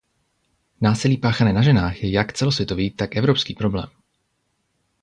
[0.85, 3.89] Násilí páchané na ženách je jak celosvětový, tak evropský problém.